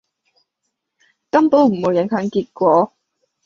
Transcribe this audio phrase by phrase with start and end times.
[1.29, 2.93] 根本不會影響結果